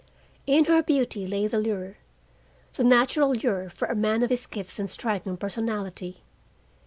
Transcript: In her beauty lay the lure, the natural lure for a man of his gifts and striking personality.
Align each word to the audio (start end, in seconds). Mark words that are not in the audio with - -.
In 0.47 0.65
her 0.65 0.81
beauty 0.81 1.27
lay 1.27 1.45
the 1.45 1.59
lure, 1.59 1.97
the 2.73 2.83
natural 2.83 3.33
lure 3.35 3.69
for 3.69 3.87
a 3.87 3.93
man 3.93 4.23
of 4.23 4.31
his 4.31 4.47
gifts 4.47 4.79
and 4.79 4.89
striking 4.89 5.37
personality. 5.37 6.23